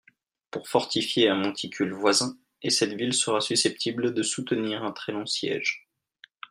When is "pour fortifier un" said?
0.49-1.35